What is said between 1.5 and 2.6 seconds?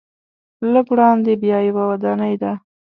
یوه ودانۍ ده.